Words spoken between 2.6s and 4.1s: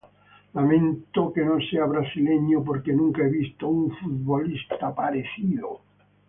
porque nunca he visto un